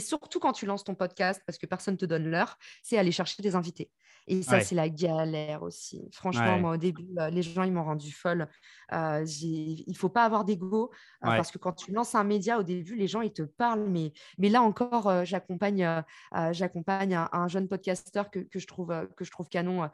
surtout 0.00 0.40
quand 0.40 0.52
tu 0.52 0.66
lances 0.66 0.84
ton 0.84 0.94
podcast, 0.94 1.42
parce 1.46 1.58
que 1.58 1.66
personne 1.66 1.94
ne 1.94 1.98
te 1.98 2.06
donne 2.06 2.28
l'heure, 2.28 2.58
c'est 2.82 2.98
aller 2.98 3.12
chercher 3.12 3.42
des 3.42 3.54
invités. 3.54 3.90
Et 4.28 4.42
ça, 4.42 4.60
c'est 4.60 4.74
la 4.74 4.88
galère 4.88 5.62
aussi. 5.62 6.02
Franchement, 6.12 6.58
moi, 6.58 6.72
au 6.72 6.76
début, 6.76 7.06
euh, 7.18 7.30
les 7.30 7.42
gens, 7.42 7.62
ils 7.62 7.72
m'ont 7.72 7.84
rendu 7.84 8.10
folle. 8.10 8.48
Euh, 8.92 9.24
il 9.40 9.84
ne 9.86 9.94
faut 9.94 10.08
pas 10.08 10.24
avoir 10.24 10.44
d'ego, 10.44 10.90
euh, 11.24 11.28
parce 11.28 11.52
que 11.52 11.58
quand 11.58 11.72
tu 11.72 11.92
lances 11.92 12.14
un 12.14 12.24
média, 12.24 12.58
au 12.58 12.64
début, 12.64 12.96
les 12.96 13.06
gens, 13.06 13.20
ils 13.20 13.32
te 13.32 13.42
parlent. 13.42 13.88
Mais, 13.88 14.12
mais 14.38 14.48
là 14.48 14.62
encore, 14.62 15.24
j'accompagne 15.24 16.02
j'accompagne 16.50 17.14
un, 17.14 17.28
un, 17.32 17.46
jeune 17.46 17.68
podcasteur 17.68 18.30
que, 18.30 18.40
que, 18.40 18.58
je 18.58 18.66
trouve, 18.66 18.92
que 19.16 19.24
je 19.24 19.30
trouve 19.30 19.48
canon. 19.48 19.88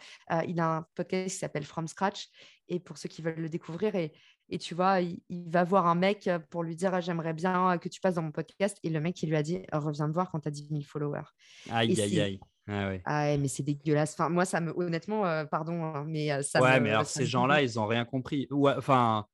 il 0.47 0.61
a 0.61 0.77
un 0.77 0.87
podcast 0.95 1.35
qui 1.35 1.39
s'appelle 1.39 1.65
From 1.65 1.87
Scratch. 1.87 2.29
Et 2.73 2.81
pour 2.81 2.97
ceux 2.97 3.09
qui 3.09 3.21
veulent 3.21 3.39
le 3.39 3.51
découvrir, 3.51 3.95
et, 3.95 4.13
et 4.49 4.59
tu 4.59 4.75
vois, 4.75 5.01
il, 5.01 5.21
va 5.51 5.63
voir 5.63 5.87
un 5.87 5.95
mec 5.95 6.31
pour 6.49 6.63
lui 6.63 6.75
dire 6.75 7.01
J'aimerais 7.03 7.35
bien 7.35 7.77
que 7.77 7.89
tu 7.91 8.01
passes 8.01 8.15
dans 8.15 8.23
mon 8.23 8.33
podcast. 8.33 8.79
Et 8.83 8.89
le 8.89 8.99
mec, 8.99 9.23
il 9.23 9.29
lui 9.29 9.37
a 9.37 9.43
dit 9.43 9.61
Reviens 9.73 10.09
me 10.09 10.13
voir 10.15 10.31
quand 10.31 10.41
tu 10.41 10.49
as 10.49 10.53
10 10.53 10.69
000 10.71 10.81
followers. 10.83 11.29
Aïe, 11.71 12.01
aïe, 12.01 12.21
aïe. 12.21 12.41
Ah 12.69 12.89
ouais. 12.89 13.03
Ah 13.05 13.37
mais 13.37 13.49
c'est 13.49 13.63
dégueulasse. 13.63 14.15
Enfin, 14.15 14.29
moi, 14.29 14.45
ça 14.45 14.61
me, 14.61 14.73
honnêtement, 14.79 15.27
euh, 15.27 15.45
pardon, 15.45 15.85
hein, 15.85 16.05
mais 16.07 16.33
euh, 16.33 16.43
ça. 16.43 16.63
Ouais, 16.63 16.81
mais 16.81 16.91
alors 16.91 17.07
ces 17.07 17.27
gens-là, 17.27 17.63
ils 17.63 17.75
n'ont 17.75 17.87
rien 17.87 18.05
compris. 18.05 18.47
Ouais, 18.51 18.73
enfin, 18.77 19.27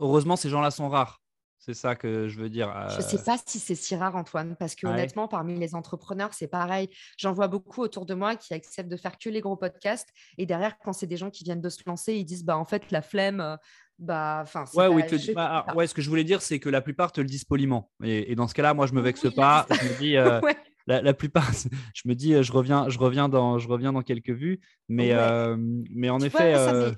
heureusement, 0.00 0.36
ces 0.36 0.48
gens-là 0.48 0.70
sont 0.70 0.88
rares. 0.88 1.19
C'est 1.60 1.74
ça 1.74 1.94
que 1.94 2.26
je 2.26 2.40
veux 2.40 2.48
dire. 2.48 2.74
Je 2.88 2.96
ne 2.96 3.02
sais 3.02 3.22
pas 3.22 3.36
si 3.44 3.58
c'est 3.58 3.74
si 3.74 3.94
rare, 3.94 4.16
Antoine, 4.16 4.56
parce 4.58 4.74
que 4.74 4.86
honnêtement, 4.86 5.28
parmi 5.28 5.58
les 5.58 5.74
entrepreneurs, 5.74 6.32
c'est 6.32 6.48
pareil. 6.48 6.88
J'en 7.18 7.32
vois 7.32 7.48
beaucoup 7.48 7.82
autour 7.82 8.06
de 8.06 8.14
moi 8.14 8.34
qui 8.34 8.54
acceptent 8.54 8.88
de 8.88 8.96
faire 8.96 9.18
que 9.18 9.28
les 9.28 9.42
gros 9.42 9.56
podcasts. 9.56 10.08
Et 10.38 10.46
derrière, 10.46 10.78
quand 10.78 10.94
c'est 10.94 11.06
des 11.06 11.18
gens 11.18 11.28
qui 11.28 11.44
viennent 11.44 11.60
de 11.60 11.68
se 11.68 11.82
lancer, 11.86 12.14
ils 12.14 12.24
disent 12.24 12.44
bah 12.44 12.56
en 12.56 12.64
fait 12.64 12.90
la 12.90 13.02
flemme. 13.02 13.58
Bah, 13.98 14.40
enfin, 14.42 14.64
ouais, 14.72 14.86
oui, 14.86 15.02
bah, 15.34 15.66
ouais, 15.74 15.86
ce 15.86 15.92
que 15.92 16.00
je 16.00 16.08
voulais 16.08 16.24
dire, 16.24 16.40
c'est 16.40 16.58
que 16.58 16.70
la 16.70 16.80
plupart 16.80 17.12
te 17.12 17.20
le 17.20 17.26
disent 17.26 17.44
poliment. 17.44 17.90
Et, 18.02 18.34
dans 18.34 18.48
ce 18.48 18.54
cas-là, 18.54 18.72
moi, 18.72 18.86
je 18.86 18.94
me 18.94 19.02
vexe 19.02 19.30
pas. 19.34 19.66
Je 19.70 19.84
me 19.84 19.98
dis, 19.98 20.14
la, 20.86 21.12
plupart, 21.12 21.50
je 21.94 22.08
me 22.08 22.14
dis, 22.14 22.42
je 22.42 22.52
reviens, 22.52 22.88
je 22.88 22.98
reviens, 22.98 23.28
dans, 23.28 23.58
je 23.58 23.68
reviens 23.68 23.92
dans 23.92 24.00
quelques 24.00 24.30
vues. 24.30 24.60
Mais, 24.88 25.12
euh, 25.12 25.56
mais 25.58 26.08
en 26.08 26.20
effet. 26.20 26.54
Euh, 26.54 26.92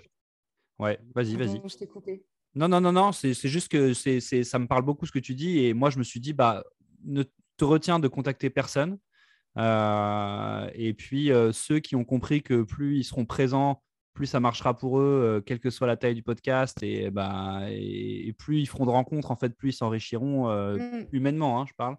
ouais, 0.78 1.00
vas-y, 1.12 1.34
vas-y. 1.34 1.61
Non, 2.55 2.69
non, 2.69 2.81
non, 2.81 2.92
non, 2.92 3.12
c'est 3.12 3.34
juste 3.34 3.69
que 3.69 3.95
c'est 3.95 4.20
ça 4.20 4.58
me 4.58 4.67
parle 4.67 4.83
beaucoup 4.83 5.06
ce 5.06 5.12
que 5.12 5.19
tu 5.19 5.34
dis. 5.34 5.64
Et 5.64 5.75
moi, 5.75 5.91
je 5.91 5.98
me 5.98 6.05
suis 6.05 6.20
dit, 6.20 6.33
bah, 6.33 6.62
ne 7.05 7.22
te 7.56 7.64
retiens 7.64 7.98
de 7.98 8.09
contacter 8.09 8.50
personne. 8.50 8.98
Euh, 9.59 10.70
et 10.75 10.94
puis, 10.94 11.31
ceux 11.53 11.78
qui 11.81 11.97
ont 11.97 12.05
compris 12.05 12.42
que 12.42 12.62
plus 12.62 12.98
ils 12.98 13.05
seront 13.05 13.25
présents, 13.25 13.83
plus 14.14 14.27
ça 14.27 14.41
marchera 14.41 14.77
pour 14.77 15.00
eux, 15.00 15.42
quelle 15.47 15.61
que 15.61 15.70
soit 15.70 15.86
la 15.86 15.97
taille 15.97 16.14
du 16.14 16.22
podcast, 16.22 16.83
et, 16.83 17.11
bah, 17.11 17.62
et, 17.70 18.34
plus 18.39 18.61
ils 18.61 18.66
feront 18.66 18.84
de 18.84 18.91
rencontres, 18.91 19.31
en 19.31 19.37
fait, 19.37 19.56
plus 19.56 19.70
ils 19.70 19.77
s'enrichiront 19.77 20.53
mmh. 20.53 21.06
humainement, 21.12 21.61
hein, 21.61 21.66
je 21.66 21.75
parle. 21.75 21.97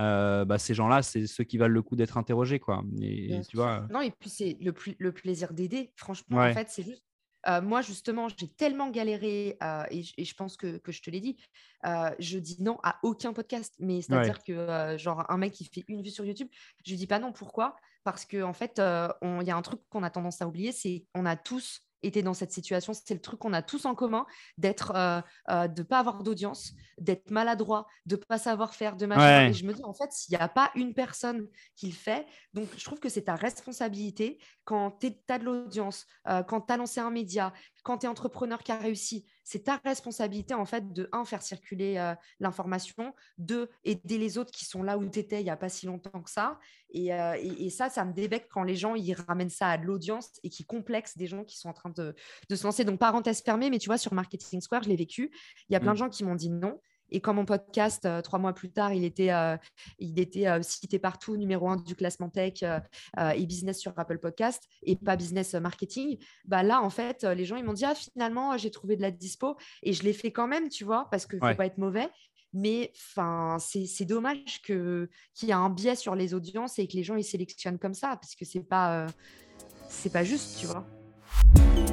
Euh, 0.00 0.44
bah, 0.44 0.58
ces 0.58 0.72
gens-là, 0.74 1.02
c'est 1.02 1.26
ceux 1.26 1.44
qui 1.44 1.58
valent 1.58 1.74
le 1.74 1.82
coup 1.82 1.94
d'être 1.94 2.16
interrogés. 2.16 2.58
Quoi. 2.58 2.82
Et, 3.02 3.40
tu 3.48 3.56
vois... 3.56 3.86
Non, 3.90 4.00
et 4.00 4.10
puis 4.10 4.30
c'est 4.30 4.56
le, 4.60 4.72
le 4.98 5.12
plaisir 5.12 5.52
d'aider. 5.52 5.92
Franchement, 5.96 6.38
en 6.38 6.52
fait, 6.52 6.68
c'est 6.70 6.82
juste. 6.82 7.04
Euh, 7.48 7.60
moi, 7.62 7.80
justement, 7.82 8.28
j'ai 8.28 8.48
tellement 8.48 8.90
galéré, 8.90 9.56
euh, 9.62 9.84
et, 9.90 10.02
je 10.02 10.34
pense 10.34 10.56
que, 10.56 10.78
que 10.78 10.92
je 10.92 11.02
te 11.02 11.10
l'ai 11.10 11.20
dit, 11.20 11.36
je 12.18 12.38
dis 12.38 12.62
non 12.62 12.78
à 12.82 12.98
aucun 13.02 13.32
podcast. 13.32 13.74
Mais 13.78 14.02
c'est-à-dire 14.02 14.42
que, 14.44 14.96
genre, 14.98 15.24
un 15.30 15.36
mec 15.38 15.52
qui 15.52 15.64
fait 15.64 15.84
une 15.88 16.02
vue 16.02 16.10
sur 16.10 16.24
YouTube, 16.24 16.48
je 16.84 16.90
lui 16.90 16.98
dis 16.98 17.06
pas 17.06 17.18
non. 17.18 17.32
Pourquoi? 17.32 17.76
Parce 18.04 18.24
qu'en 18.24 18.48
en 18.48 18.52
fait, 18.52 18.78
il 18.78 19.46
y 19.46 19.50
a 19.50 19.56
un 19.56 19.62
truc 19.62 19.80
qu'on 19.88 20.02
a 20.02 20.10
tendance 20.10 20.42
à 20.42 20.46
oublier, 20.46 20.72
c'est 20.72 21.04
qu'on 21.14 21.26
a 21.26 21.36
tous 21.36 21.80
était 22.02 22.22
dans 22.22 22.34
cette 22.34 22.52
situation. 22.52 22.92
C'est 22.92 23.14
le 23.14 23.20
truc 23.20 23.40
qu'on 23.40 23.52
a 23.52 23.62
tous 23.62 23.84
en 23.84 23.94
commun, 23.94 24.26
d'être, 24.58 24.92
euh, 24.94 25.20
euh, 25.50 25.68
de 25.68 25.82
pas 25.82 25.98
avoir 25.98 26.22
d'audience, 26.22 26.72
d'être 26.98 27.30
maladroit, 27.30 27.86
de 28.06 28.16
pas 28.16 28.38
savoir 28.38 28.74
faire, 28.74 28.96
de 28.96 29.06
machin. 29.06 29.48
Et 29.48 29.52
je 29.52 29.64
me 29.64 29.72
dis, 29.72 29.84
en 29.84 29.94
fait, 29.94 30.12
s'il 30.12 30.36
n'y 30.36 30.42
a 30.42 30.48
pas 30.48 30.70
une 30.74 30.94
personne 30.94 31.48
qui 31.76 31.86
le 31.86 31.92
fait, 31.92 32.26
donc 32.54 32.68
je 32.76 32.84
trouve 32.84 33.00
que 33.00 33.08
c'est 33.08 33.22
ta 33.22 33.34
responsabilité 33.34 34.38
quand 34.64 34.92
tu 35.00 35.12
as 35.28 35.38
de 35.38 35.44
l'audience, 35.44 36.06
euh, 36.28 36.42
quand 36.42 36.60
tu 36.60 36.72
as 36.72 36.76
lancé 36.76 37.00
un 37.00 37.10
média, 37.10 37.52
quand 37.82 37.98
tu 37.98 38.06
es 38.06 38.08
entrepreneur 38.08 38.62
qui 38.62 38.72
a 38.72 38.76
réussi, 38.76 39.26
c'est 39.42 39.64
ta 39.64 39.80
responsabilité 39.84 40.54
en 40.54 40.64
fait 40.64 40.92
de, 40.92 41.08
un, 41.12 41.24
faire 41.24 41.42
circuler 41.42 41.96
euh, 41.96 42.14
l'information, 42.38 43.12
deux, 43.36 43.68
aider 43.82 44.16
les 44.16 44.38
autres 44.38 44.52
qui 44.52 44.64
sont 44.64 44.82
là 44.82 44.96
où 44.96 45.08
tu 45.08 45.18
étais 45.18 45.40
il 45.40 45.44
n'y 45.44 45.50
a 45.50 45.56
pas 45.56 45.68
si 45.68 45.86
longtemps 45.86 46.22
que 46.22 46.30
ça. 46.30 46.58
Et, 46.92 47.70
ça, 47.70 47.88
ça 47.88 48.04
me 48.04 48.12
débecte 48.12 48.48
quand 48.50 48.62
les 48.62 48.76
gens, 48.76 48.94
ils 48.94 49.14
ramènent 49.14 49.50
ça 49.50 49.70
à 49.70 49.78
de 49.78 49.86
l'audience 49.86 50.38
et 50.42 50.50
qui 50.50 50.64
complexent 50.64 51.16
des 51.16 51.26
gens 51.26 51.44
qui 51.44 51.58
sont 51.58 51.68
en 51.68 51.72
train 51.72 51.89
de, 51.90 52.14
se 52.54 52.64
lancer. 52.64 52.84
Donc, 52.84 52.98
parenthèse 52.98 53.42
fermée, 53.42 53.70
mais 53.70 53.78
tu 53.78 53.88
vois, 53.88 53.98
sur 53.98 54.14
Marketing 54.14 54.60
Square, 54.60 54.84
je 54.84 54.88
l'ai 54.88 54.96
vécu. 54.96 55.30
Il 55.68 55.72
y 55.72 55.76
a 55.76 55.80
plein 55.80 55.92
de 55.92 55.96
mmh. 55.96 55.98
gens 55.98 56.08
qui 56.08 56.24
m'ont 56.24 56.34
dit 56.34 56.50
non. 56.50 56.80
Et 57.10 57.20
quand 57.20 57.34
mon 57.34 57.44
podcast, 57.44 58.06
euh, 58.06 58.22
trois 58.22 58.38
mois 58.38 58.52
plus 58.52 58.70
tard, 58.70 58.92
il 58.92 59.04
était, 59.04 59.32
euh, 59.32 59.56
il 59.98 60.18
était 60.18 60.46
euh, 60.46 60.62
cité 60.62 60.98
partout, 60.98 61.36
numéro 61.36 61.68
un 61.68 61.76
du 61.76 61.94
classement 61.94 62.28
tech 62.28 62.62
et 63.34 63.46
business 63.46 63.78
sur 63.78 63.92
Apple 63.96 64.18
Podcast 64.18 64.64
et 64.82 64.96
pas 64.96 65.16
business 65.16 65.54
marketing, 65.54 66.18
bah 66.44 66.62
là, 66.62 66.82
en 66.82 66.90
fait, 66.90 67.24
les 67.24 67.44
gens, 67.44 67.56
ils 67.56 67.64
m'ont 67.64 67.72
dit, 67.72 67.84
ah, 67.84 67.94
finalement, 67.94 68.56
j'ai 68.56 68.70
trouvé 68.70 68.96
de 68.96 69.02
la 69.02 69.10
dispo 69.10 69.56
et 69.82 69.92
je 69.92 70.02
l'ai 70.02 70.12
fait 70.12 70.32
quand 70.32 70.46
même, 70.46 70.68
tu 70.68 70.84
vois, 70.84 71.08
parce 71.10 71.26
qu'il 71.26 71.38
ne 71.40 71.48
faut 71.48 71.54
pas 71.54 71.66
être 71.66 71.78
mauvais. 71.78 72.08
Mais 72.52 72.92
c'est 73.58 74.04
dommage 74.04 74.60
qu'il 74.62 75.08
y 75.42 75.50
ait 75.50 75.52
un 75.52 75.70
biais 75.70 75.96
sur 75.96 76.14
les 76.14 76.34
audiences 76.34 76.78
et 76.78 76.88
que 76.88 76.96
les 76.96 77.04
gens, 77.04 77.16
ils 77.16 77.24
sélectionnent 77.24 77.78
comme 77.78 77.94
ça, 77.94 78.16
parce 78.16 78.34
que 78.34 78.44
ce 78.44 78.58
n'est 78.58 78.64
pas, 78.64 79.06
c'est 79.88 80.12
pas 80.12 80.24
juste, 80.24 80.58
tu 80.58 80.66
vois. 80.66 80.86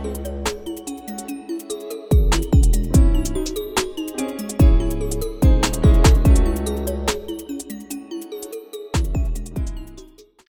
you 0.08 0.47